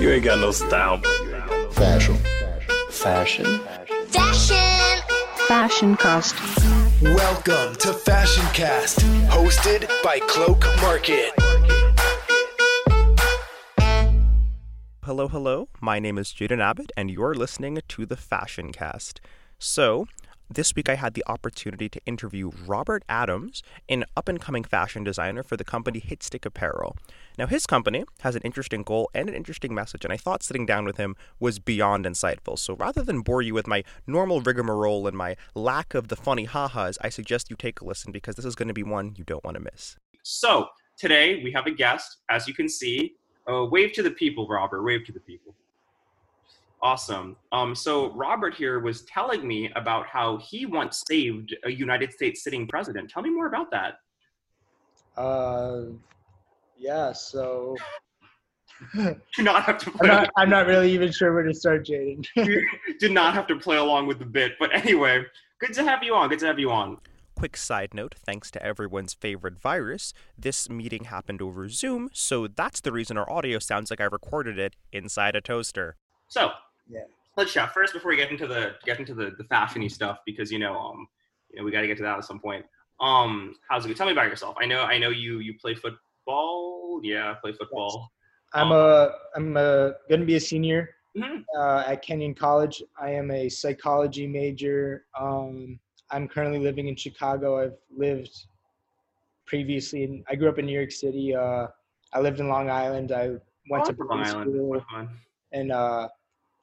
[0.00, 1.00] You ain't got no style.
[1.72, 2.16] Fashion.
[2.90, 3.60] Fashion.
[4.08, 5.02] Fashion.
[5.46, 6.34] Fashion Cast.
[7.02, 11.32] Welcome to Fashion Cast, hosted by Cloak Market.
[15.04, 15.68] Hello, hello.
[15.80, 19.20] My name is Jaden Abbott, and you're listening to the Fashion Cast.
[19.58, 20.06] So,
[20.54, 25.04] this week I had the opportunity to interview Robert Adams, an up and coming fashion
[25.04, 26.96] designer for the company Hitstick Apparel.
[27.38, 30.66] Now, his company has an interesting goal and an interesting message, and I thought sitting
[30.66, 32.58] down with him was beyond insightful.
[32.58, 36.44] So, rather than bore you with my normal rigmarole and my lack of the funny
[36.44, 39.24] ha-has, I suggest you take a listen because this is going to be one you
[39.24, 39.96] don't want to miss.
[40.22, 43.14] So, today we have a guest, as you can see.
[43.50, 44.82] Uh, wave to the people, Robert.
[44.82, 45.54] Wave to the people.
[46.82, 47.36] Awesome.
[47.52, 52.42] Um, so Robert here was telling me about how he once saved a United States
[52.42, 53.08] sitting president.
[53.08, 53.94] Tell me more about that.
[55.16, 55.82] Uh,
[56.76, 57.12] yeah.
[57.12, 57.76] So
[58.94, 62.26] Do not have to I'm not, I'm not really even sure where to start, Jaden.
[62.98, 64.52] did not have to play along with the bit.
[64.58, 65.24] But anyway,
[65.60, 66.28] good to have you on.
[66.28, 66.98] Good to have you on.
[67.36, 72.80] Quick side note thanks to everyone's favorite virus, this meeting happened over Zoom, so that's
[72.80, 75.96] the reason our audio sounds like I recorded it inside a toaster.
[76.28, 76.50] So,
[76.88, 77.00] Yeah.
[77.36, 80.50] let's chat first before we get into the get into the, the fashiony stuff because
[80.52, 81.06] you know um
[81.50, 82.64] you know we got to get to that at some point.
[83.00, 83.88] Um, how's it?
[83.88, 83.94] go?
[83.94, 84.56] Tell me about yourself.
[84.60, 87.00] I know I know you you play football.
[87.02, 88.10] Yeah, play football.
[88.54, 91.44] I'm a I'm a gonna be a senior Mhm.
[91.58, 92.82] uh, at Kenyon College.
[92.98, 95.04] I am a psychology major.
[95.18, 95.78] Um,
[96.10, 97.60] I'm currently living in Chicago.
[97.62, 98.46] I've lived
[99.46, 100.04] previously.
[100.04, 101.34] In, I grew up in New York City.
[101.34, 101.66] Uh,
[102.12, 103.12] I lived in Long Island.
[103.12, 103.28] I
[103.70, 104.52] went Oh, to boarding Island.
[104.52, 104.84] school
[105.52, 106.08] in uh,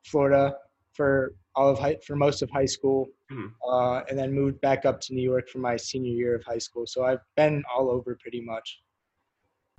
[0.05, 0.55] Florida
[0.93, 3.53] for all of high, for most of high school, Mhm.
[3.67, 6.57] uh, and then moved back up to New York for my senior year of high
[6.57, 6.85] school.
[6.87, 8.81] So I've been all over pretty much.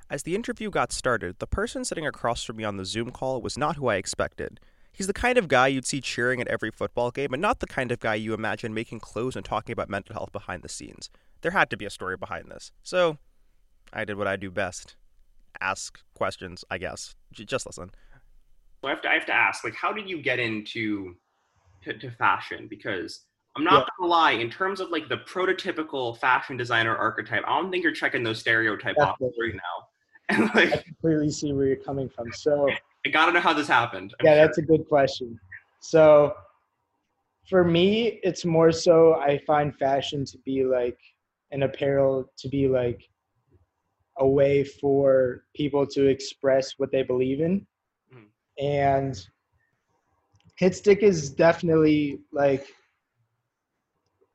[0.09, 3.41] As the interview got started, the person sitting across from me on the Zoom call
[3.41, 4.61] was not who I expected.
[4.93, 7.67] He's the kind of guy you'd see cheering at every football game, and not the
[7.67, 11.11] kind of guy you imagine making clothes and talking about mental health behind the scenes.
[11.43, 12.73] There had to be a story behind this.
[12.83, 13.19] So,
[13.93, 14.97] I did what I do best
[15.61, 17.15] ask questions, I guess.
[17.33, 17.91] J- just listen.
[18.81, 21.15] So I have, to, I have to ask, like, how did you get into
[21.85, 22.67] to, to fashion?
[22.69, 23.27] Because
[23.57, 23.87] I'm not Yeah.
[23.99, 27.93] gonna lie, in terms of like the prototypical fashion designer archetype, I don't think you're
[27.93, 29.61] checking those stereotype boxes right now.
[30.31, 32.33] And I like, completely see where you're coming from.
[32.33, 32.71] So
[33.07, 34.15] I gotta know how this happened.
[34.21, 34.47] I'm yeah, sure.
[34.47, 35.39] that's a good question.
[35.81, 36.35] So
[37.49, 40.99] for me, it's more so I find fashion to be like
[41.51, 43.11] an apparel to be like
[44.19, 47.67] a way for people to express what they believe in.
[48.61, 49.19] And
[50.61, 52.67] Hitstick is definitely like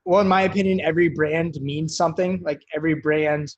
[0.06, 2.42] well in my opinion every brand means something.
[2.44, 3.56] Like every brand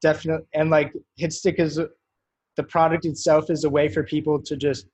[0.00, 1.80] definitely and like Hitstick is
[2.56, 4.86] the product itself is a way for people to just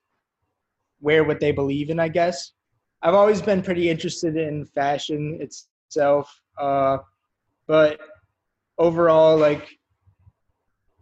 [1.01, 2.53] wear what they believe in i guess.
[3.01, 6.97] I've always been pretty interested in fashion itself uh,
[7.67, 7.99] but
[8.77, 9.67] overall like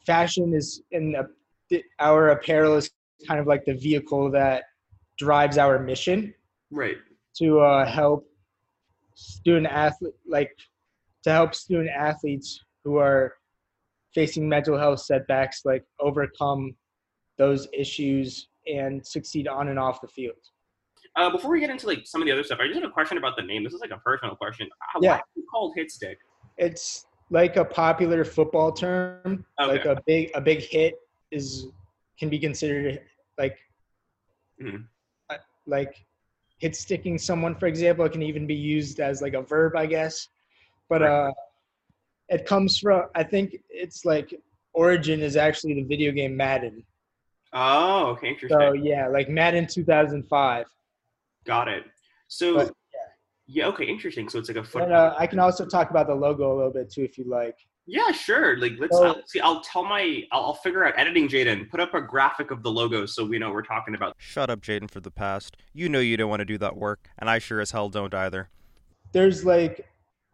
[0.05, 2.89] fashion is in a, our apparel is
[3.25, 4.63] kind of like the vehicle that
[5.17, 6.33] drives our mission
[6.71, 6.97] right.
[7.37, 8.27] to uh, help
[9.15, 10.51] student athlete like
[11.23, 13.33] to help student athletes who are
[14.13, 16.75] facing mental health setbacks like overcome
[17.37, 20.35] those issues and succeed on and off the field
[21.15, 22.91] Uh, before we get into like some of the other stuff, I just had a
[22.91, 23.63] question about the name.
[23.63, 24.69] This is like a personal question.
[24.79, 25.13] How, Yeah.
[25.13, 26.19] Why is it called Hit Stick?
[26.57, 30.95] it's like a popular football term like a big a big hit
[31.31, 31.67] is
[32.19, 33.01] can be considered
[33.37, 33.57] like
[34.61, 34.87] Mhm.
[35.29, 36.05] uh, like
[36.57, 39.85] hit sticking someone for example it can even be used as like a verb i
[39.85, 40.29] guess
[40.89, 41.11] but Right.
[41.11, 41.31] uh
[42.29, 44.33] it comes from i think it's like
[44.73, 46.83] origin is actually the video game madden
[47.53, 48.59] Oh, okay, interesting.
[48.59, 50.65] so yeah like madden 2005
[51.45, 51.85] Got it.
[52.27, 52.73] So But,
[53.47, 54.27] yeah, okay, interesting.
[54.27, 56.55] So it's like a foot and uh, i can also talk about the logo a
[56.57, 58.57] little bit too if you like yeah, sure.
[58.57, 59.39] Like let's So- I'll, see.
[59.39, 60.23] I'll tell my.
[60.31, 61.27] I'll, I'll figure out editing.
[61.27, 64.13] Jaden, put up a graphic of the logo so we know what we're talking about.
[64.17, 65.55] Shut up, Jaden, for the past.
[65.73, 68.13] You know you don't want to do that work, and I sure as hell don't
[68.13, 68.49] either.
[69.13, 69.85] there's like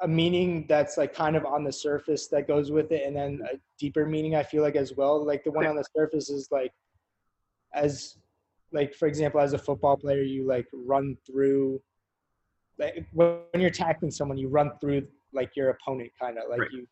[0.01, 3.39] a meaning that's like kind of on the surface that goes with it and then
[3.53, 6.49] a deeper meaning i feel like as well like the one on the surface is
[6.51, 6.73] like
[7.73, 8.17] as
[8.73, 11.79] like for example as a football player you like run through
[12.79, 16.71] like when you're tackling someone you run through like your opponent kind of like Right.
[16.71, 16.87] you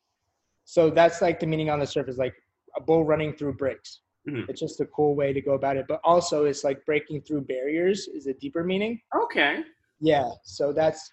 [0.71, 2.33] so that's like the meaning on the surface like
[2.77, 4.47] a bull running through bricks Mhm.
[4.49, 7.41] it's just a cool way to go about it but also it's like breaking through
[7.41, 9.63] barriers is a deeper meaning Okay.
[9.99, 11.11] yeah so that's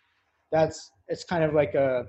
[0.53, 2.07] that's it's kind of like a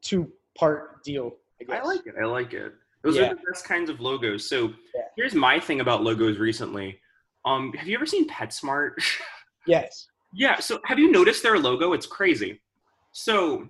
[0.00, 0.22] two
[0.58, 2.14] part deal i guess I like it.
[2.20, 2.72] I like it.
[3.04, 3.26] Those Yeah.
[3.30, 4.48] are the best kinds of logos.
[4.48, 4.58] So
[4.94, 5.02] Yeah.
[5.16, 7.00] here's my thing about logos recently.
[7.44, 8.94] Um, have you ever seen PetSmart?
[9.66, 10.08] Yes.
[10.32, 10.58] yeah.
[10.58, 11.92] So have you noticed their logo?
[11.92, 12.60] It's crazy.
[13.12, 13.68] So,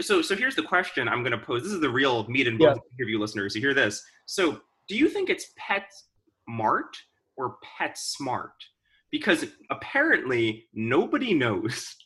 [0.00, 1.62] so, so here's the question I'm going to pose.
[1.62, 3.54] This is the real meat and bones interview listeners.
[3.54, 4.02] You hear this?
[4.26, 5.90] So, do you think it's Pet
[6.48, 6.96] Mart
[7.36, 8.52] or Pet Smart?
[9.10, 11.96] Because apparently nobody knows.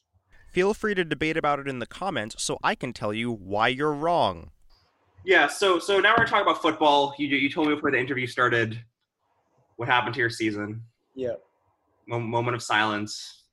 [0.52, 3.69] Feel free to debate about it in the comments so I can tell you why
[3.69, 4.50] you're wrong.
[5.25, 5.46] Yeah.
[5.46, 7.14] So, so now we're talking about football.
[7.18, 8.78] You, you told me before the interview started
[9.76, 10.82] what happened to your season.
[11.14, 11.34] Yeah.
[12.06, 13.44] Mo- moment of silence.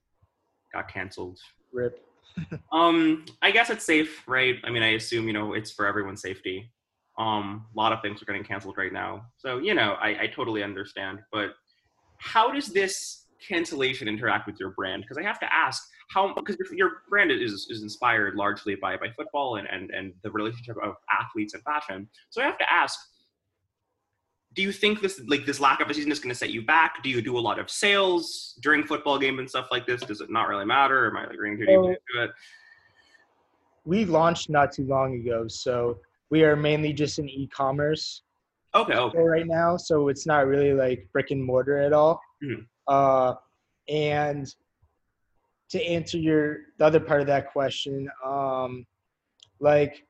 [0.73, 1.39] Got canceled.
[1.71, 2.05] Rip.
[2.71, 4.55] Um, I guess it's safe, right?
[4.63, 6.71] I mean, I assume you know it's for everyone's safety.
[7.17, 10.27] Um, a lot of things are getting canceled right now, so you know, I, I
[10.27, 11.19] totally understand.
[11.31, 11.51] But
[12.17, 15.03] how does this cancellation interact with your brand?
[15.03, 19.07] Because I have to ask how because your brand is is inspired largely by by
[19.15, 22.07] football and and and the relationship of athletes and fashion.
[22.29, 22.99] So I have to ask.
[24.55, 26.63] Do you think this like this lack of a season is going to set you
[26.63, 27.03] back?
[27.03, 30.01] Do you do a lot of sales during football game and stuff like this?
[30.01, 31.07] Does it not really matter?
[31.07, 32.31] Am I like reading too into it?
[33.85, 35.99] We launched not too long ago, so
[36.29, 38.23] we are mainly just in e-commerce
[38.75, 39.17] Okay, okay.
[39.19, 42.21] right now, so it's not really like brick and mortar at all.
[42.43, 42.67] Mhm.
[42.87, 43.35] Uh,
[43.87, 44.53] and
[45.69, 48.85] to answer your the other part of that question, um,
[49.59, 50.05] like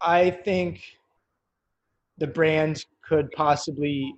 [0.00, 0.82] I think
[2.18, 4.14] the brand could possibly.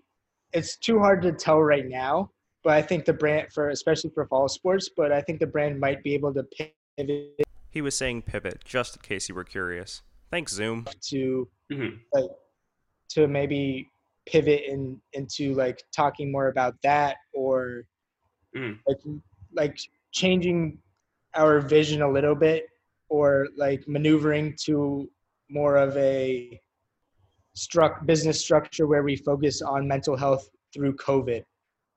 [0.52, 2.30] It's too hard to tell right now,
[2.64, 5.78] but I think the brand for especially for fall sports, but I think the brand
[5.78, 10.02] might be able to pivot He was saying pivot, just in case you were curious.
[10.30, 10.86] Thanks, Zoom.
[11.10, 12.00] to Mhm.
[12.12, 12.30] like
[13.10, 13.88] to maybe
[14.26, 17.84] pivot in into like talking more about that or
[18.54, 18.78] Mhm.
[18.86, 18.98] like
[19.52, 19.78] like
[20.12, 20.78] changing
[21.34, 22.68] our vision a little bit
[23.08, 25.10] or like maneuvering to
[25.48, 26.60] more of a
[27.58, 31.42] struck business structure where we focus on mental health through covid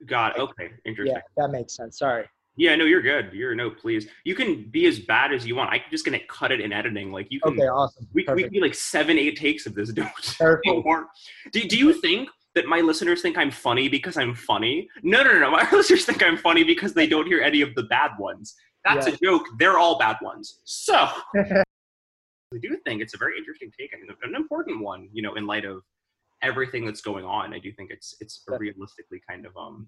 [0.07, 0.41] Got it.
[0.41, 1.15] Okay, interesting.
[1.15, 2.25] yeah that makes sense sorry
[2.57, 2.75] Yeah.
[2.75, 3.25] no, you're good.
[3.33, 4.07] You're no, please.
[4.25, 5.69] You can be as bad as you want.
[5.73, 7.11] I'm just gonna cut it in editing.
[7.11, 7.53] Like you can.
[7.53, 9.89] okay awesome we, we can perfect do like seven, eight takes of this.
[9.99, 10.65] Don't Perfect.
[10.85, 11.07] more.
[11.53, 14.87] Do, do you think that my listeners think I'm funny because I'm funny?
[15.03, 15.51] No, no, no, no.
[15.59, 18.55] My listeners think I'm funny because they don't hear any of the bad ones.
[18.83, 19.13] That's Yeah.
[19.13, 19.45] a joke.
[19.59, 20.59] They're all bad ones.
[20.65, 20.97] So
[22.53, 25.09] I do think it's a very interesting take and an important one.
[25.13, 25.83] You know, in light of
[26.41, 29.87] everything that's going on, I do think it's it's a realistically kind of um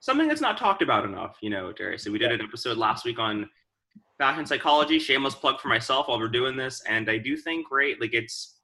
[0.00, 1.36] something that's not talked about enough.
[1.42, 2.04] You know, Darius.
[2.04, 3.48] So we did an episode last week on
[4.16, 4.98] fashion psychology.
[4.98, 8.54] Shameless plug for myself while we're doing this, and I do think right, like it's.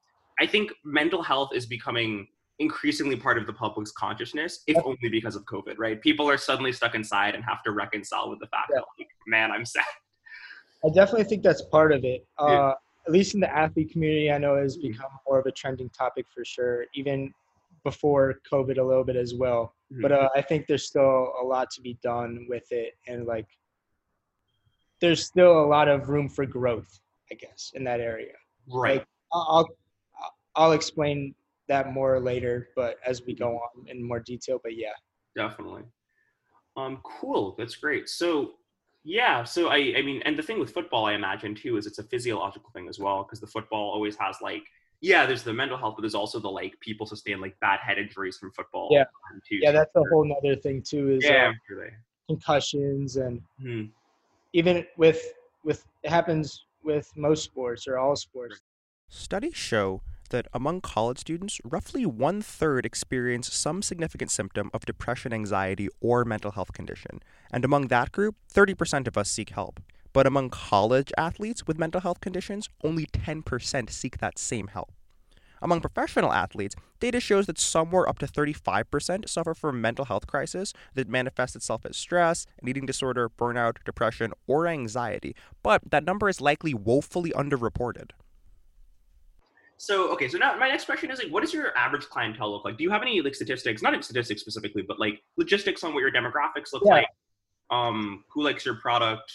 [0.41, 2.27] I think mental health is becoming
[2.59, 5.75] increasingly part of the public's consciousness, if only because of COVID.
[5.79, 8.81] Right, people are suddenly stuck inside and have to reconcile with the fact Yeah.
[8.81, 9.85] that, like, man, I'm sad.
[10.85, 12.27] I definitely think that's part of it.
[12.39, 12.75] Uh.
[13.07, 14.83] At least in the athlete community, I know has Mhm.
[14.93, 17.35] become more of a trending topic for sure, even
[17.83, 19.75] before COVID a little bit as well.
[19.93, 20.03] Mhm.
[20.03, 23.47] But uh, I think there's still a lot to be done with it, and like,
[25.01, 28.35] there's still a lot of room for growth, I guess, in that area.
[28.67, 28.99] Right.
[28.99, 29.77] Like, I'll I'll-
[30.57, 31.35] I'll explain
[31.67, 34.61] that more later, but as we go on in more detail.
[34.63, 34.95] But yeah,
[35.35, 35.83] definitely
[36.77, 38.59] um cool that's great so
[39.05, 41.99] yeah so i i mean and the thing with football i imagine too is it's
[41.99, 44.63] a physiological thing as well because the football always has like
[45.03, 47.99] yeah there's the mental health but there's also the like people sustain like bad head
[47.99, 49.05] injuries from football Yeah.
[49.49, 51.11] too yeah, So that's a whole other thing too.
[51.11, 51.97] Is yeah uh, I'm sure they-
[52.29, 53.83] concussions and Hmm.
[54.55, 55.21] even with
[55.65, 58.61] with it happens with most sports or all sports.
[59.09, 60.01] Studies show
[60.35, 66.25] that among college students, roughly one third experience some significant symptom of depression, anxiety, or
[66.25, 67.23] mental health condition.
[67.53, 69.79] And among that group, 30% of us seek help.
[70.13, 74.91] But among college athletes with mental health conditions, only 10% seek that same help.
[75.63, 80.73] Among professional athletes, data shows that somewhere up to 35% suffer from mental health crisis
[80.95, 85.37] that manifests itself as stress, an eating disorder, burnout, depression, or anxiety.
[85.63, 88.11] But that number is likely woefully underreported.
[89.85, 92.65] So okay so now my next question is like what does your average clientele look
[92.65, 92.77] like?
[92.79, 96.01] Do you have any like statistics not in statistics specifically but like logistics on what
[96.01, 96.95] your demographics look Yeah.
[96.95, 97.07] like?
[97.71, 99.31] Um who likes your product?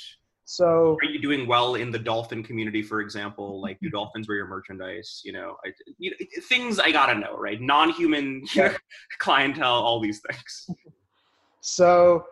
[0.45, 3.61] So are you doing well in the dolphin community for example?
[3.61, 5.21] Like do dolphins wear your merchandise?
[5.23, 7.59] You know, I, you know things i gotta know right?
[7.61, 8.75] Non-human Yeah.
[9.19, 10.69] clientele all these things.
[11.61, 12.25] So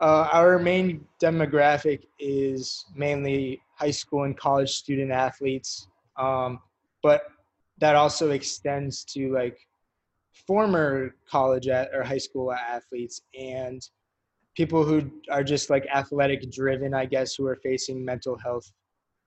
[0.00, 6.60] uh, our main demographic is mainly high school and college student athletes, um,
[7.02, 7.22] but
[7.78, 9.58] that also extends to like
[10.46, 13.82] former college at, or high school athletes and
[14.56, 18.70] people who are just like athletic driven, I guess, who are facing mental health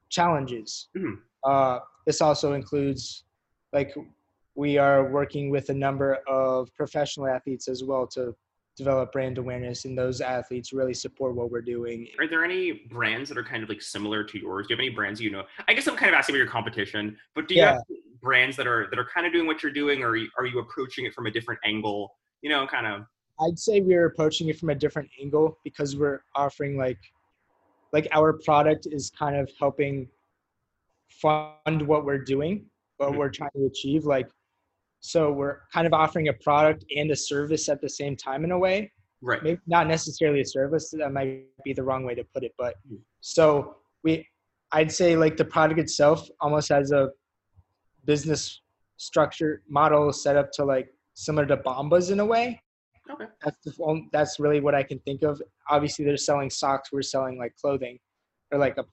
[0.09, 0.89] challenges.
[0.97, 1.19] Mhm.
[1.43, 3.23] Uh, this also includes
[3.71, 3.93] like
[4.55, 8.35] we are working with a number of professional athletes as well to
[8.75, 12.07] develop brand awareness, and those athletes really support what we're doing.
[12.17, 14.67] Are there any brands that are kind of like similar to yours?
[14.67, 15.43] Do you have any brands you know?
[15.67, 17.73] I guess I'm kind of asking about your competition, but do you Yeah.
[17.73, 17.83] have
[18.21, 21.05] brands that are that are kind of doing what you're doing, or are you, approaching
[21.05, 22.15] it from a different angle?
[22.41, 23.01] You know, kind of.
[23.41, 26.99] I'd say we're approaching it from a different angle because we're offering like
[27.93, 30.07] like our product is kind of helping
[31.09, 32.65] fund what we're doing,
[32.97, 33.17] what Mhm.
[33.17, 34.05] we're trying to achieve.
[34.05, 34.29] Like
[35.01, 38.51] so we're kind of offering a product and a service at the same time in
[38.51, 38.91] a way.
[39.21, 39.41] Right.
[39.41, 42.75] Maybe not necessarily a service, that might be the wrong way to put it, but
[42.91, 42.99] Mm.
[43.21, 44.27] so we
[44.71, 47.11] I'd say like the product itself almost has a
[48.05, 48.61] business
[48.97, 52.61] structure model set up to like similar to Bombas in a way
[53.11, 53.25] Okay.
[53.43, 55.41] that's the only, that's really what I can think of.
[55.69, 56.91] Obviously, they're selling socks.
[56.91, 57.97] We're selling like clothing,
[58.51, 58.85] or like a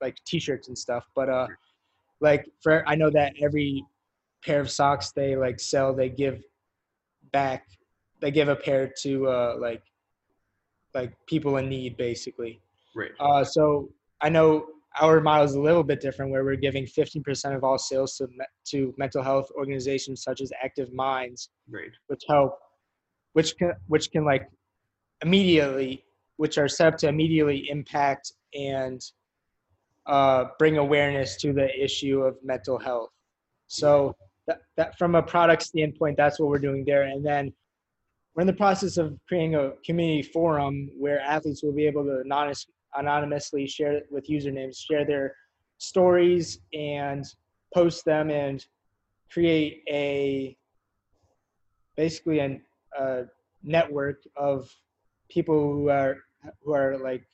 [0.00, 1.04] like t-shirts and stuff.
[1.14, 1.48] But uh,
[2.20, 3.84] like for I know that every
[4.44, 6.42] pair of socks they like sell, they give
[7.32, 7.66] back.
[8.20, 9.82] They give a pair to uh like
[10.94, 12.60] like people in need, basically.
[12.94, 13.10] Right.
[13.18, 14.66] Uh, so I know
[15.00, 18.26] our model is a little bit different, where we're giving 15% of all sales to
[18.28, 21.90] me- to mental health organizations such as Active Minds Right.
[22.08, 22.58] which help
[23.32, 24.48] which can which can like
[25.22, 26.02] immediately
[26.36, 29.00] which are set up to immediately impact and
[30.06, 33.10] uh, bring awareness to the issue of mental health
[33.66, 34.14] so
[34.46, 37.52] that, that from a product standpoint that's what we're doing there and then
[38.36, 42.20] we're in the process of creating a community forum where athletes will be able to
[42.20, 45.34] anonymous, anonymously share with usernames share their
[45.78, 47.24] stories and
[47.74, 48.64] post them and
[49.30, 50.56] create a
[51.96, 52.62] basically an,
[52.98, 53.24] a
[53.62, 54.70] network of
[55.30, 56.16] people who are
[56.62, 57.26] who are like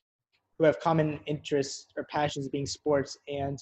[0.59, 3.59] who have common interests or passions being sports and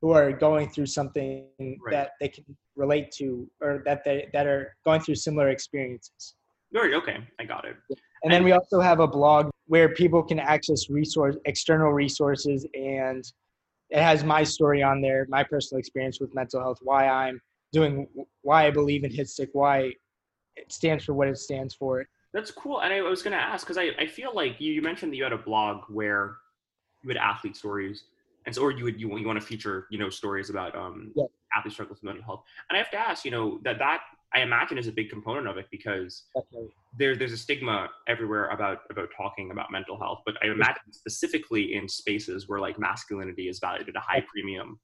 [0.00, 1.92] who are going through something Right.
[1.92, 2.44] that they can
[2.76, 6.34] relate to or that they that are going through similar experiences.
[6.72, 7.18] Very okay.
[7.38, 7.76] I got it.
[8.24, 13.24] And then we also have a blog where people can access resource external resources and
[13.90, 17.40] it has my story on there, my personal experience with mental health, why I'm
[17.72, 18.06] doing
[18.40, 19.92] why I believe in HitStick, why
[20.56, 22.06] it stands for what it stands for.
[22.32, 22.80] That's cool.
[22.80, 25.12] And I, I was going to ask because I, I feel like you, you mentioned
[25.12, 26.36] that you had a blog where
[27.02, 28.04] you had athlete stories,
[28.46, 31.12] and so or you would you, you want to feature you know stories about um
[31.14, 31.24] Yeah.
[31.54, 32.44] athlete struggles with mental health.
[32.70, 34.00] And I have to ask, you know, that that
[34.34, 36.70] I imagine is a big component of it because Definitely.
[36.98, 41.74] there there's a stigma everywhere about about talking about mental health, but I imagine specifically
[41.74, 44.78] in spaces where like masculinity is valued at a high premium.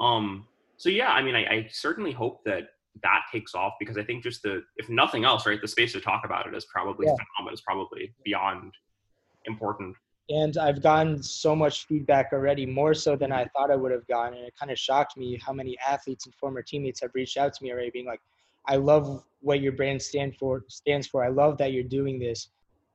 [0.00, 0.46] Um.
[0.76, 2.64] So yeah, I mean, I, I certainly hope that
[3.02, 6.00] that takes off because I think just the if nothing else, right, the space to
[6.00, 7.14] talk about it is probably Yeah.
[7.14, 7.54] phenomenal.
[7.54, 8.74] Is probably beyond
[9.46, 9.96] important.
[10.28, 14.06] And I've gotten so much feedback already, more so than I thought I would have
[14.06, 14.38] gotten.
[14.38, 17.52] And it kind of shocked me how many athletes and former teammates have reached out
[17.54, 18.20] to me already, being like,
[18.66, 21.24] "I love what your brand stand for stands for.
[21.24, 22.48] I love that you're doing this."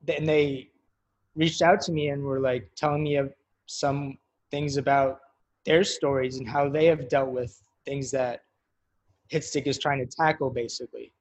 [0.07, 0.69] And they
[1.35, 3.33] reached out to me and were like telling me of
[3.67, 4.17] some
[4.51, 5.19] things about
[5.65, 8.41] their stories and how they have dealt with things that
[9.31, 11.11] Hitstick is trying to tackle, basically.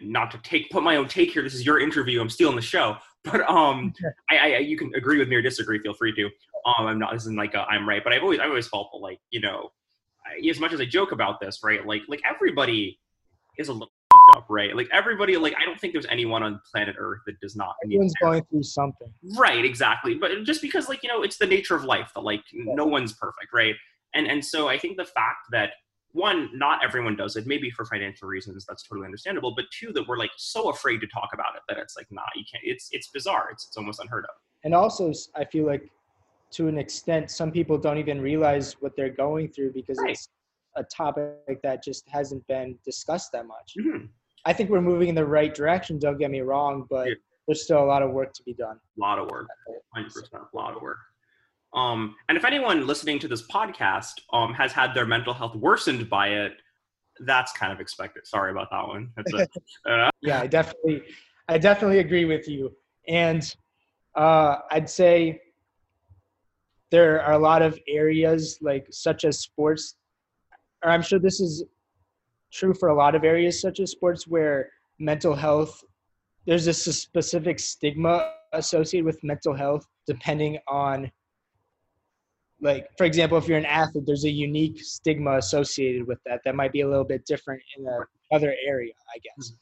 [0.00, 1.42] Not to take put my own take here.
[1.42, 2.20] This is your interview.
[2.20, 2.96] I'm stealing the show.
[3.24, 3.94] But um,
[4.30, 5.78] I, I you can agree with me or disagree.
[5.78, 6.26] Feel free to.
[6.66, 7.14] Um, I'm not.
[7.14, 9.72] This isn't like a, I'm right, but I've always I've always felt like you know,
[10.26, 11.86] I, as much as I joke about this, right?
[11.86, 12.98] Like like everybody
[13.58, 13.90] is a little
[14.36, 14.74] up, right?
[14.76, 18.14] Like everybody, like I don't think there's anyone on planet Earth that does not Everyone's
[18.22, 19.12] going through something.
[19.36, 20.14] Right, exactly.
[20.14, 23.12] But just because like, you know, it's the nature of life that like no one's
[23.14, 23.74] perfect, right?
[24.14, 25.70] And and so I think the fact that
[26.12, 29.52] one, not everyone does it, maybe for financial reasons, that's totally understandable.
[29.56, 32.22] But two, that we're like so afraid to talk about it that it's like, nah,
[32.36, 32.62] you can't.
[32.64, 33.48] It's it's bizarre.
[33.52, 34.30] It's it's almost unheard of.
[34.62, 35.90] and also I feel like
[36.52, 40.12] to an extent some people don't even realize what they're going through because Right.
[40.12, 40.28] it's
[40.76, 44.08] a topic that just hasn't been discussed that much Mhm.
[44.44, 47.14] i think we're moving in the right direction don't get me wrong but Yeah.
[47.46, 49.48] there's still a lot of work to be done A lot of work,
[49.94, 50.98] hundred percent, a lot of work.
[51.74, 56.08] Um, and if anyone listening to this podcast um has had their mental health worsened
[56.08, 56.52] by it,
[57.20, 58.26] that's kind of expected.
[58.26, 59.10] Sorry about that one.
[59.16, 59.48] That's a,
[60.22, 61.02] yeah i definitely
[61.48, 62.72] i definitely agree with you
[63.08, 63.54] and
[64.16, 65.40] uh, i'd say
[66.90, 69.96] there are a lot of areas like such as sports
[70.84, 71.64] or i'm sure this is
[72.52, 75.82] true for a lot of areas such as sports where mental health
[76.46, 81.10] there's a s- specific stigma associated with mental health depending on
[82.60, 86.54] like for example if you're an athlete there's a unique stigma associated with that that
[86.54, 89.52] might be a little bit different in a other area i guess.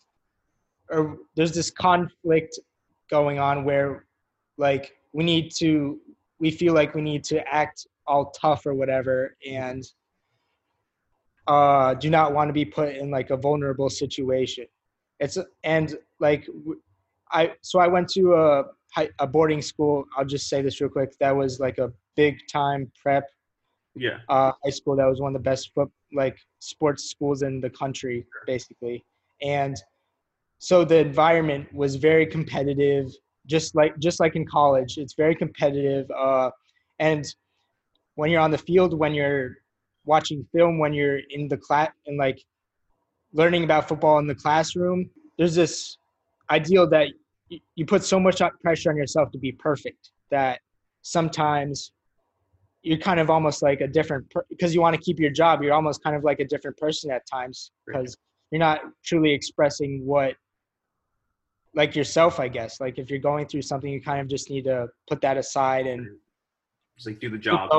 [0.90, 2.58] Or there's this conflict
[3.08, 4.04] going on where
[4.58, 6.00] like we need to
[6.38, 9.82] we feel like we need to act all tough or whatever and
[11.46, 14.66] uh, do not want to be put in like a vulnerable situation.
[15.20, 16.48] It's and like
[17.32, 18.64] I so I went to a
[19.18, 20.04] a boarding school.
[20.16, 21.12] I'll just say this real quick.
[21.20, 23.24] That was like a big time prep
[23.94, 24.18] Yeah.
[24.28, 27.70] uh, high school that was one of the best foot, like sports schools in the
[27.70, 29.04] country, basically.
[29.42, 29.76] And
[30.58, 33.06] so the environment was very competitive,
[33.46, 34.98] just like just like in college.
[34.98, 36.50] It's very competitive, uh,
[36.98, 37.24] and
[38.14, 39.56] when you're on the field, when you're
[40.04, 42.42] watching film, when you're in the class, and like
[43.32, 45.96] learning about football in the classroom, there's this
[46.50, 47.08] ideal that
[47.50, 50.60] y- you put so much pressure on yourself to be perfect that
[51.02, 51.92] sometimes
[52.82, 55.72] you're kind of almost like a different because you want to keep your job you're
[55.72, 58.16] almost kind of like a different person at times because
[58.50, 60.34] you're not truly expressing what
[61.74, 62.80] like yourself i guess.
[62.80, 65.86] Like if you're going through something you kind of just need to put that aside
[65.86, 66.06] and
[66.96, 67.70] Just like do the job.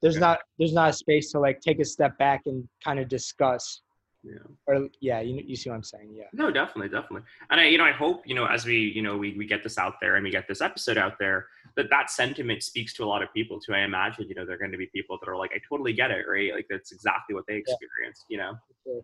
[0.00, 0.20] There's Yeah.
[0.20, 3.82] not there's not a space to like take a step back and kind of discuss
[4.24, 4.34] Yeah.
[4.66, 7.22] or yeah you, you see what i'm saying yeah No, definitely, definitely.
[7.50, 9.62] And I, you know, I hope, you know, as we, you know, we, we get
[9.62, 13.04] this out there and we get this episode out there, that that sentiment speaks to
[13.04, 13.74] a lot of people too.
[13.74, 15.92] I imagine, you know, there are going to be people that are like, I totally
[15.92, 16.52] get it, right?
[16.52, 18.52] Like that's exactly what they experienced, you know?
[18.84, 19.02] sure.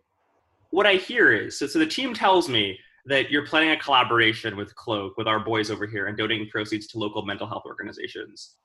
[0.71, 4.57] What I hear is, so, so the team tells me that you're planning a collaboration
[4.57, 8.57] with Cloak, with our boys over here and donating proceeds to local mental health organizations.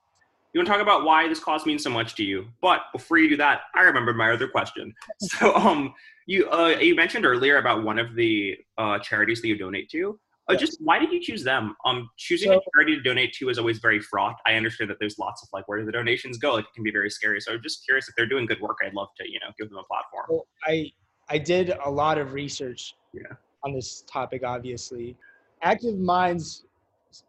[0.53, 2.47] You want to talk about why this cause means so much to you?
[2.61, 4.93] But before you do that, I remember my other question.
[5.21, 5.93] So, um,
[6.25, 10.19] you uh, you mentioned earlier about one of the uh, charities that you donate to.
[10.47, 10.61] Uh, Yes.
[10.61, 11.75] Just why did you choose them?
[11.85, 14.35] Um, choosing a charity to donate to is always very fraught.
[14.47, 16.53] I understand that there's lots of like where do the donations go?
[16.55, 17.39] Like, it can be very scary.
[17.39, 18.77] So I'm just curious if they're doing good work.
[18.83, 20.25] I'd love to you know give them a platform.
[20.29, 20.91] Well, I
[21.29, 23.21] I did a lot of research Yeah.
[23.63, 24.41] on this topic.
[24.43, 25.15] Obviously,
[25.61, 26.65] Active Minds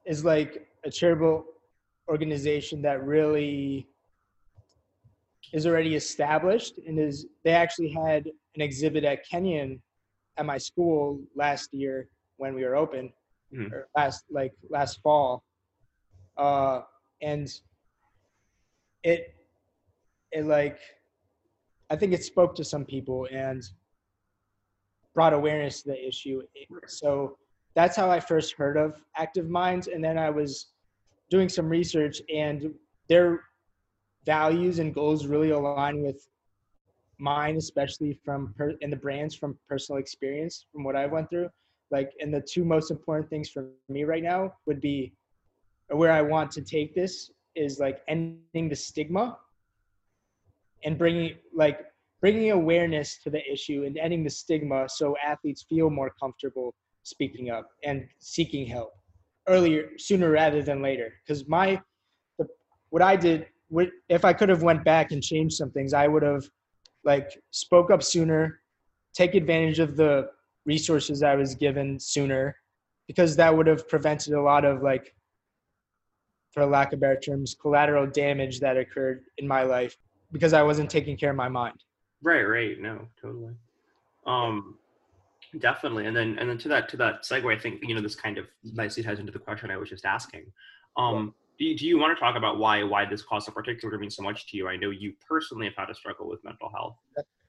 [0.06, 1.44] is like a charitable
[2.10, 3.86] organization that really
[5.52, 9.80] is already established and is they actually had an exhibit at Kenyon
[10.36, 13.12] at my school last year when we were open
[13.52, 13.72] Mhm.
[13.72, 15.44] or last like last fall.
[16.36, 16.82] Uh
[17.22, 17.48] and
[19.02, 19.34] it
[20.32, 20.78] it like
[21.90, 23.62] i think it spoke to some people and
[25.14, 26.42] brought awareness to the issue.
[26.86, 27.36] So
[27.74, 30.69] that's how i first heard of active minds and then i was
[31.30, 32.74] doing some research and
[33.08, 33.40] their
[34.26, 36.28] values and goals really align with
[37.18, 41.48] mine especially from per- and the brands from personal experience from what i went through.
[41.90, 45.12] Like and the two most important things for me right now would be
[45.88, 49.36] where i want to take this is like ending the stigma
[50.84, 51.80] and bringing like
[52.20, 57.50] bringing awareness to the issue and ending the stigma so athletes feel more comfortable speaking
[57.50, 58.92] up and seeking help
[59.50, 61.80] earlier sooner rather than later because my
[62.38, 62.46] the,
[62.90, 63.46] what i did
[64.08, 66.44] if i could have went back and changed some things i would have
[67.04, 68.60] like spoke up sooner
[69.12, 70.28] take advantage of the
[70.66, 72.56] resources i was given sooner
[73.06, 75.14] because that would have prevented a lot of like
[76.52, 79.96] for lack of better terms collateral damage that occurred in my life
[80.32, 81.76] because i wasn't taking care of my mind
[82.22, 82.78] Right, right.
[82.78, 83.54] No, totally.
[84.26, 84.76] Um,
[85.58, 86.06] definitely.
[86.06, 88.38] And then, and then to that, to that segue, I think you know this kind
[88.38, 90.46] of nicely ties into the question I was just asking.
[90.96, 93.98] Um, do you, do you want to talk about why why this cause in particular
[93.98, 94.68] means so much to you?
[94.68, 96.96] I know you personally have had a struggle with mental health.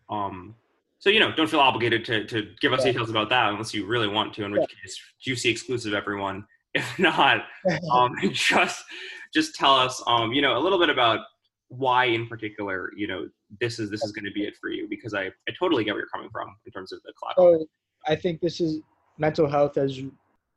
[0.10, 0.56] Um,
[1.00, 2.92] so you know, don't feel obligated to to give us Yeah.
[2.92, 4.44] details about that unless you really want to.
[4.44, 6.46] In which case, juicy exclusive, everyone.
[6.74, 7.44] If not,
[7.94, 8.86] um, just
[9.34, 11.20] just tell us, um, you know, a little bit about
[11.68, 13.28] why in particular, you know,
[13.60, 15.92] this is this is going to be it for you because I I totally get
[15.94, 17.34] where you're coming from in terms of the collab.
[17.36, 17.66] so
[18.08, 18.82] i think this is
[19.18, 20.02] mental health as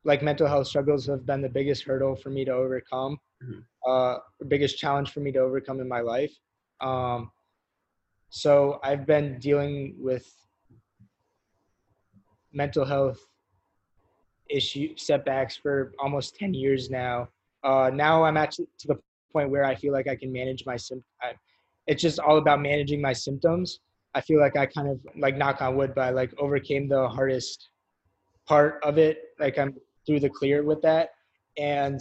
[0.05, 3.65] like mental health struggles have been the biggest hurdle for me to overcome Mhm.
[3.87, 6.33] uh the biggest challenge for me to overcome in my life
[6.81, 7.31] um
[8.31, 10.27] so i've been dealing with
[12.53, 13.21] mental health
[14.51, 17.29] issue setbacks for almost 10 years now
[17.65, 18.99] uh now i'm actually to the
[19.33, 21.05] point where i feel like i can manage my symptoms.
[21.87, 23.81] It's just all about managing my symptoms
[24.15, 27.09] i feel like i kind of like knock on wood but i like overcame the
[27.09, 27.71] hardest
[28.47, 29.75] part of it like i'm
[30.07, 31.11] through the clear with that
[31.59, 32.01] and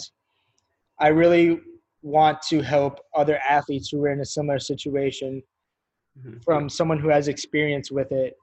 [0.99, 1.59] i really
[2.01, 5.41] want to help other athletes who are in a similar situation
[6.19, 6.43] Mhm.
[6.43, 8.35] from someone who has experience with it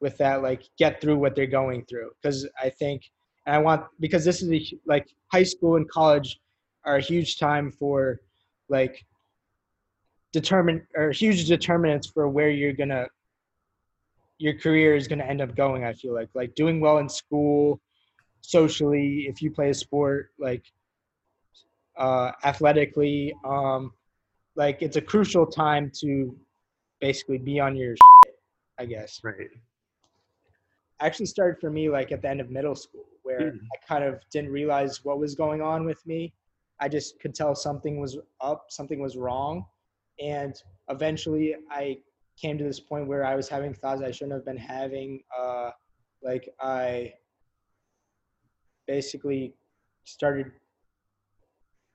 [0.00, 3.02] with that like get through what they're going through because i think
[3.46, 6.38] and i want because this is a, like high school and college
[6.84, 8.20] are a huge time for
[8.68, 9.04] like
[10.32, 13.06] determine or huge determinants for where you're gonna
[14.38, 17.80] your career is gonna end up going i feel like like doing well in school
[18.40, 20.64] socially if you play a sport like
[21.96, 23.92] uh athletically um
[24.54, 26.36] like it's a crucial time to
[27.00, 28.34] basically be on your shit.
[28.78, 29.20] I guess.
[29.22, 29.48] Right.
[31.00, 33.58] Actually started for me like at the end of middle school where Mm.
[33.74, 36.32] I kind of didn't realize what was going on with me.
[36.80, 39.66] I just could tell something was up, something was wrong.
[40.22, 40.54] And
[40.88, 41.98] eventually I
[42.40, 45.22] came to this point where I was having thoughts I shouldn't have been having.
[45.36, 45.70] Uh,
[46.22, 47.12] like I
[48.86, 49.54] basically
[50.04, 50.50] started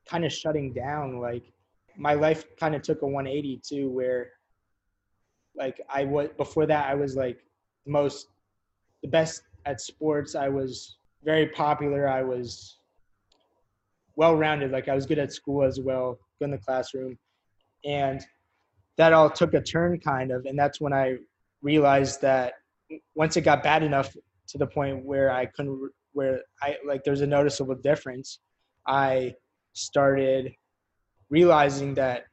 [0.07, 1.19] kind of shutting down.
[1.19, 1.51] Like
[1.97, 4.31] my life kind of took a 180 too, where
[5.55, 7.39] like I was before that I was like
[7.85, 8.27] the most
[9.01, 10.35] the best at sports.
[10.35, 12.07] I was very popular.
[12.07, 12.79] I was
[14.15, 14.71] well rounded.
[14.71, 17.17] Like I was good at school as well, good in the classroom.
[17.85, 18.25] And
[18.97, 20.45] that all took a turn kind of.
[20.45, 21.17] And that's when I
[21.61, 22.53] realized that
[23.15, 24.15] once it got bad enough
[24.49, 28.39] to the point where I couldn't, where I like there's a noticeable difference,
[28.87, 29.33] I
[29.73, 30.53] started
[31.29, 32.25] realizing that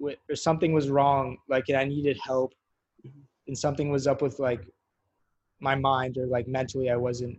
[0.00, 2.54] or something was wrong, like and I needed help,
[3.46, 4.66] and something was up with like
[5.60, 7.38] my mind or like mentally I wasn't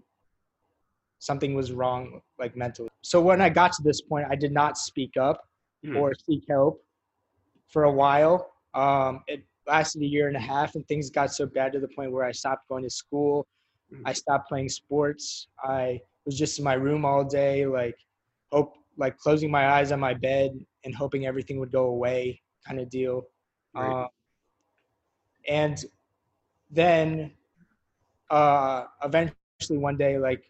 [1.19, 2.89] something was wrong like mentally.
[3.01, 5.47] So when I got to this point, I did not speak up
[5.86, 5.97] Mhm.
[5.97, 6.84] or seek help
[7.73, 8.51] for a while.
[8.75, 11.88] Um, it lasted a year and a half, and things got so bad to the
[11.89, 13.47] point where I stopped going to school.
[13.91, 14.03] Mhm.
[14.05, 15.47] I stopped playing sports.
[15.63, 17.97] I was just in my room all day, like
[18.51, 20.51] hope, like closing my eyes on my bed
[20.86, 23.23] and hoping everything would go away, kind of deal.
[23.73, 24.03] Right.
[24.03, 24.07] Uh,
[25.47, 25.83] and
[26.69, 27.33] then
[28.29, 30.43] uh, eventually one day, like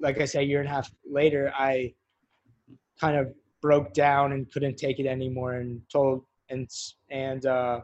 [0.00, 1.94] like I said, a year and a half later, I
[2.98, 6.68] kind of broke down and couldn't take it anymore, and told and
[7.10, 7.80] and uh,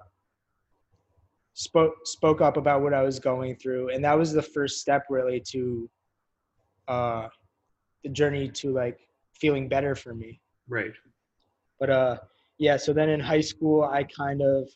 [1.55, 5.07] spoke spoke up about what I was going through, and that was the first step
[5.09, 5.89] really to
[6.89, 7.29] uh,
[8.05, 8.99] the journey to like
[9.35, 10.93] feeling better for me Right.
[11.79, 12.17] but uh
[12.59, 14.69] yeah so then in high school i kind of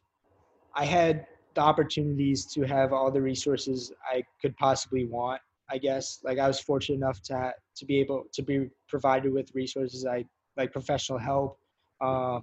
[0.74, 6.20] i had the opportunities to have all the resources i could possibly want i guess
[6.24, 10.24] like i was fortunate enough to to be able to be provided with resources i
[10.56, 11.58] like professional help
[12.00, 12.40] uh,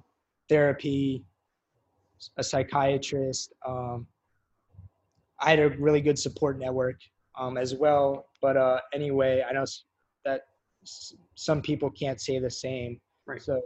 [0.50, 1.24] therapy
[2.38, 4.08] a psychiatrist um,
[5.42, 7.00] i had a really good support network
[7.40, 9.66] um, as well but uh, anyway i know
[10.26, 10.42] that
[10.84, 13.42] s- some people can't say the same Right.
[13.42, 13.62] so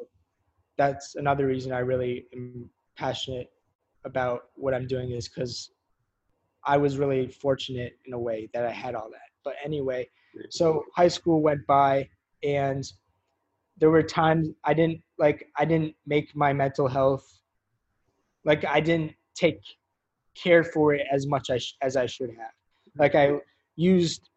[0.78, 3.52] that's another reason I really am passionate
[4.06, 5.72] about what I'm doing is because
[6.66, 9.30] I was really fortunate in a way that I had all that.
[9.44, 10.08] But anyway,
[10.50, 12.10] so high school went by
[12.44, 12.84] and
[13.78, 17.41] there were times I didn't like I didn't make my mental health
[18.46, 19.60] like I didn't take
[20.36, 22.54] care for it as much as as I should have.
[22.98, 23.40] Like I
[23.76, 24.30] used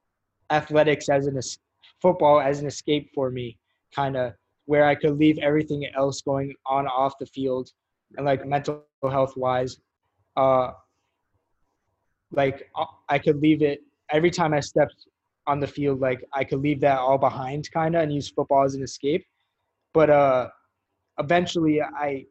[0.51, 1.41] athletics as an
[2.01, 3.59] football as an escape for me,
[3.95, 4.35] kind of
[4.67, 7.71] where I could leave everything else going on off the field
[8.17, 9.79] and like mental health wise,
[10.37, 10.73] uh,
[12.31, 15.07] like uh, I could leave it every time I stepped
[15.47, 18.65] on the field, like I could leave that all behind kind of and use football
[18.65, 19.27] as an escape.
[19.93, 20.49] But uh,
[21.19, 22.27] eventually I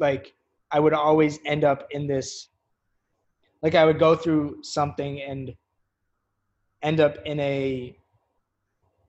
[0.00, 0.34] like
[0.72, 2.48] I would always end up in this
[3.62, 5.54] like I would go through something and
[6.82, 7.96] end up in a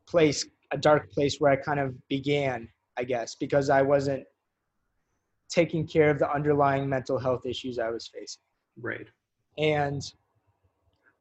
[0.05, 4.23] place a dark place where I kind of began, I guess, because I wasn't
[5.49, 8.41] taking care of the underlying mental health issues I was facing.
[8.79, 9.07] Right.
[9.57, 10.01] And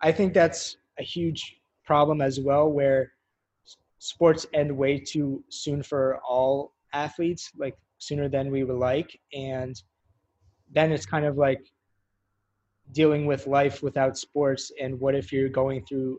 [0.00, 3.12] I think that's a huge problem as well, where
[3.98, 9.19] sports end way too soon for all athletes, like sooner than we would like.
[9.33, 9.81] And
[10.73, 11.61] then it's kind of like
[12.93, 14.73] dealing with life without sports.
[14.83, 16.19] And what if you're going through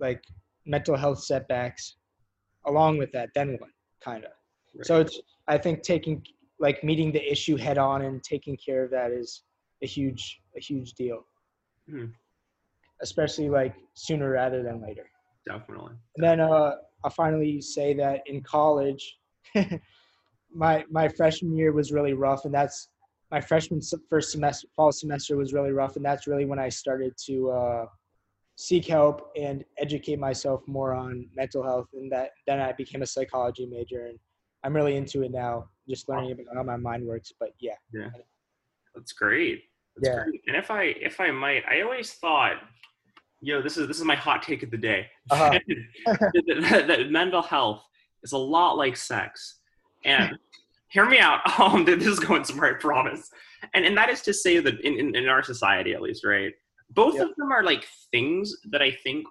[0.00, 0.22] like
[0.66, 1.96] mental health setbacks
[2.66, 3.30] along with that?
[3.34, 3.70] Then what,
[4.00, 4.32] kind of?
[4.74, 4.86] Right.
[4.86, 6.24] So it's, I think taking,
[6.58, 9.42] like meeting the issue head on and taking care of that is
[9.82, 11.24] a huge, a huge deal
[11.88, 12.12] Mhm.
[13.00, 15.06] especially like sooner rather than later.
[15.46, 15.94] Definitely.
[16.16, 16.72] And then uh,
[17.04, 19.18] I'll finally say that in college,
[20.54, 22.88] my my freshman year was really rough, and that's
[23.30, 27.14] my freshman first semester, fall semester was really rough, and that's really when I started
[27.26, 27.86] to uh,
[28.56, 33.06] seek help and educate myself more on mental health, and that then I became a
[33.06, 34.18] psychology major, and
[34.64, 37.32] I'm really into it now, just learning about how my mind works.
[37.38, 38.08] But yeah, yeah,
[38.94, 39.64] That's great.
[39.96, 40.24] That's Yeah.
[40.24, 40.42] great.
[40.46, 42.56] And if I if I might, I always thought,
[43.42, 45.06] know, this is this is my hot take of the day.
[45.30, 45.58] Uh-huh.
[46.06, 47.84] that- that mental health
[48.22, 49.57] is a lot like sex.
[50.04, 50.38] And
[50.88, 51.40] hear me out.
[51.58, 53.30] Um, this is going somewhere, I promise.
[53.74, 56.52] And and that is to say that in, in, in our society at least, right?
[56.90, 59.26] Both of them are like things that I think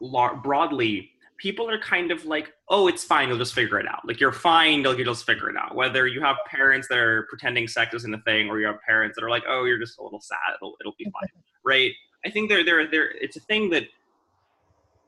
[0.00, 1.10] lar- broadly
[1.42, 4.06] people are kind of like, oh, it's fine, you'll just figure it out.
[4.06, 5.74] Like you're fine, you'll you'll just figure it out.
[5.74, 9.16] Whether you have parents that are pretending sex isn't a thing, or you have parents
[9.16, 11.28] that are like, oh, you're just a little sad, it'll it'll be fine,
[11.64, 11.92] right?
[12.24, 13.84] I think they're they're they're it's a thing that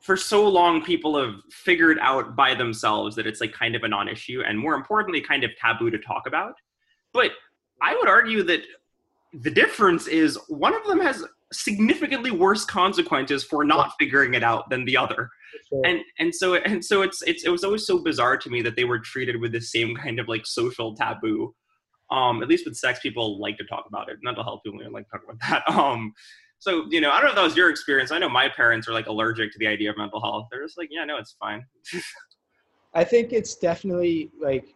[0.04, 3.88] for so long people have figured out by themselves that it's like kind of a
[3.88, 6.54] non-issue and more importantly kind of taboo to talk about.
[7.12, 7.32] But
[7.82, 8.60] i would argue that
[9.42, 14.68] the difference is one of them has significantly worse consequences for not figuring it out
[14.70, 15.30] than the other.
[15.68, 15.82] Sure.
[15.86, 18.76] and and so and so it's it's it was always so bizarre to me that
[18.76, 21.54] they were treated with the same kind of like social taboo.
[22.10, 24.18] Um at least with sex people like to talk about it.
[24.22, 25.62] Mental health people don't like to talk about that.
[25.80, 26.12] Um
[26.58, 28.88] so you know i don't know if that was your experience i know my parents
[28.88, 31.36] are like allergic to the idea of mental health they're just like yeah no it's
[31.38, 31.64] fine
[32.94, 34.74] I think it's definitely like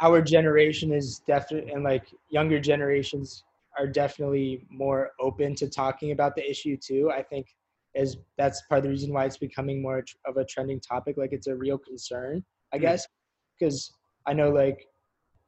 [0.00, 3.44] our generation is definitely and like younger generations
[3.78, 7.10] are definitely more open to talking about the issue too.
[7.10, 7.48] I think
[7.94, 11.16] is that's part of the reason why it's becoming more of a trending topic.
[11.16, 12.82] Like it's a real concern, I Mm.
[12.82, 13.06] guess,
[13.58, 13.92] because
[14.26, 14.86] I know like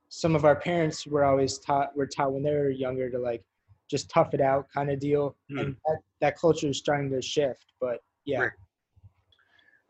[0.08, 3.44] some of our parents were always taught were taught when they were younger to like
[3.88, 5.60] just tough it out kind of deal, Mm.
[5.60, 7.72] and that, that culture is starting to shift.
[7.80, 8.50] But yeah, Right.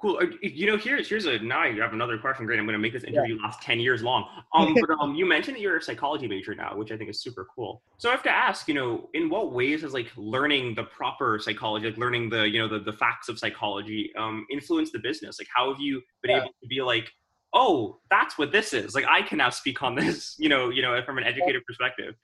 [0.01, 0.19] cool.
[0.23, 2.47] Uh, you know here's here's a now you have another question.
[2.47, 4.25] Great i'm going to make this interview last 10 years long.
[4.55, 7.21] Um but um you mentioned that you're a psychology major now which i think is
[7.21, 7.83] super cool.
[7.99, 11.39] So i have to ask you know in what ways has like learning the proper
[11.41, 15.39] psychology like learning the you know the, the facts of psychology um influenced the business?
[15.41, 16.43] Like how have you been Yeah.
[16.43, 17.11] able to be like
[17.55, 18.95] oh that's what this is.
[18.95, 22.15] Like i can now speak on this you know you know from an educated perspective.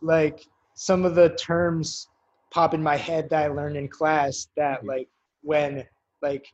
[0.00, 0.44] Like
[0.76, 2.08] some of the terms
[2.52, 4.88] pop in my head that I learned in class that Mhm.
[4.88, 5.08] like
[5.42, 5.88] when
[6.22, 6.46] like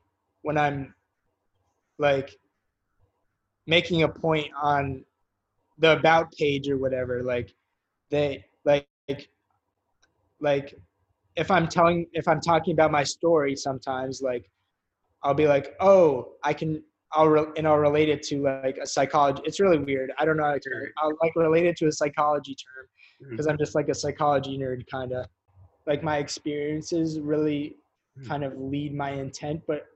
[0.42, 0.94] when I'm
[1.98, 2.34] like
[3.66, 5.04] making a point on
[5.78, 7.54] the about page or whatever like
[8.10, 8.86] they like
[10.40, 10.74] like
[11.36, 14.50] if I'm telling if I'm talking about my story sometimes like
[15.22, 16.82] I'll be like oh I can
[17.12, 20.36] I'll re- and I'll relate it to like a psychology it's really weird I don't
[20.36, 20.70] know how to.
[20.98, 22.86] I'll like relate it to a psychology term
[23.30, 25.26] because I'm just like a psychology nerd, kind of.
[25.86, 27.76] Like my experiences really
[28.18, 28.28] Mhm.
[28.28, 29.86] kind of lead my intent, but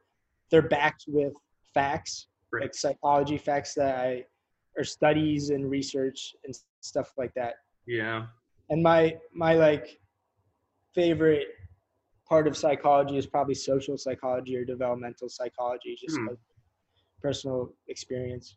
[0.50, 1.32] they're backed with
[1.74, 2.62] facts, Right.
[2.62, 4.24] like psychology facts that I,
[4.76, 7.54] or studies and research and stuff like that.
[7.86, 8.26] yeah
[8.70, 10.00] And my my like
[10.94, 11.48] favorite
[12.28, 16.26] part of psychology is probably social psychology or developmental psychology, just Hmm.
[16.28, 16.38] like
[17.22, 18.56] personal experience.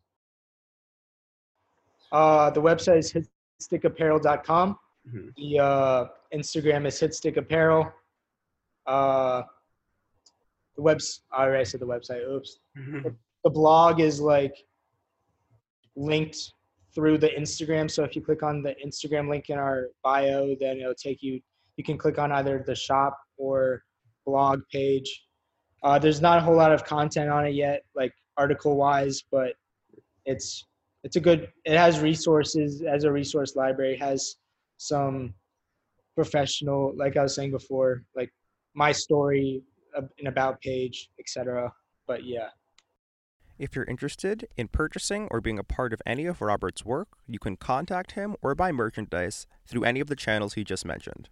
[2.11, 3.29] Uh, the website is
[3.61, 4.77] hitstickapparel.com.
[5.07, 5.33] Mhm.
[5.35, 7.91] The uh, Instagram is hitstick apparel.
[8.85, 9.43] Uh,
[10.75, 11.21] the webs.
[11.31, 12.27] I already said the website.
[12.27, 12.59] Oops.
[13.43, 14.55] The blog is like
[15.95, 16.53] linked
[16.93, 17.89] through the Instagram.
[17.89, 21.39] So if you click on the Instagram link in our bio, then it'll take you.
[21.77, 23.83] You can click on either the shop or
[24.25, 25.25] blog page.
[25.83, 29.53] Uh, there's not a whole lot of content on it yet, like article wise, but
[30.25, 30.65] it's
[31.03, 31.49] it's a good.
[31.65, 33.97] It has resources as a resource library.
[33.97, 34.35] Has
[34.77, 35.33] some
[36.15, 38.31] professional, like I was saying before, like
[38.73, 39.61] my story,
[39.95, 41.71] an about page, etc.
[42.07, 42.49] But yeah.
[43.57, 47.39] If you're interested in purchasing or being a part of any of Robert's work, you
[47.39, 51.27] can contact him or buy merchandise through any of the channels he just mentioned.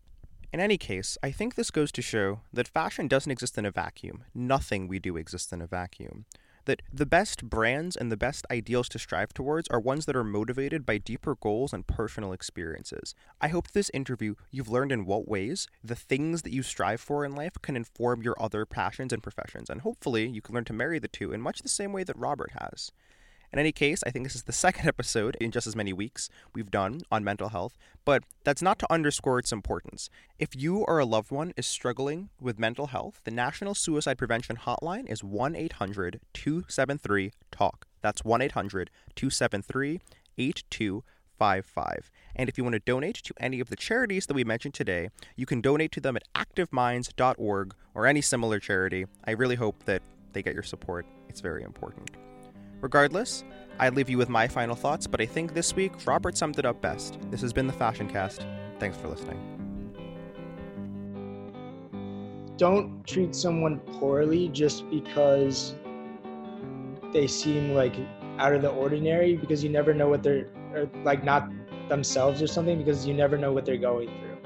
[0.51, 3.71] In any case, I think this goes to show that fashion doesn't exist in a
[3.71, 4.23] vacuum.
[4.33, 6.25] Nothing we do exists in a vacuum.
[6.67, 10.23] That the best brands and the best ideals to strive towards are ones that are
[10.25, 13.15] motivated by deeper goals and personal experiences.
[13.39, 17.23] I hope this interview you've learned in what ways the things that you strive for
[17.23, 20.73] in life can inform your other passions and professions, and hopefully you can learn to
[20.73, 22.91] marry the two in much the same way that Robert has.
[23.53, 26.29] In any case, I think this is the second episode in just as many weeks
[26.53, 30.09] we've done on mental health, but that's not to underscore its importance.
[30.37, 34.57] If you or a loved one is struggling with mental health, the National Suicide Prevention
[34.57, 37.85] Hotline is 1 800 273 TALK.
[38.01, 39.99] That's 1 800 273
[40.37, 42.11] 8255.
[42.35, 45.09] And if you want to donate to any of the charities that we mentioned today,
[45.35, 49.05] you can donate to them at activeminds.org or any similar charity.
[49.25, 51.05] I really hope that they get your support.
[51.29, 52.11] It's very important.
[52.81, 53.43] Regardless,
[53.79, 56.65] I leave you with my final thoughts, but I think this week Robert summed it
[56.65, 57.17] up best.
[57.31, 58.45] This has been the Fashion Cast.
[58.79, 59.57] Thanks for listening.
[62.57, 65.75] don't treat someone poorly just because
[67.13, 67.93] they seem like
[68.39, 71.49] out of the ordinary because you never know what they're or like not
[71.87, 74.37] themselves or something because you never know what they're going through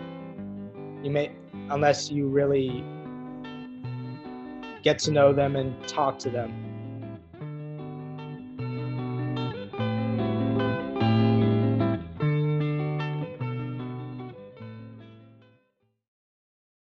[1.04, 1.32] you may
[1.70, 2.84] unless you really
[4.84, 6.52] get to know them and talk to them